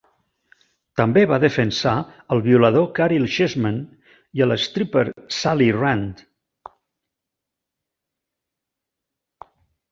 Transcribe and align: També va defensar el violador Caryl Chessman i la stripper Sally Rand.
També 1.01 1.23
va 1.31 1.37
defensar 1.43 1.91
el 2.35 2.41
violador 2.47 2.87
Caryl 3.01 3.27
Chessman 3.35 3.77
i 4.41 4.47
la 4.49 4.59
stripper 4.65 5.05
Sally 5.37 5.71
Rand. 5.79 6.27